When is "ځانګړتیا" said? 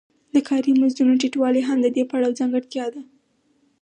2.39-2.85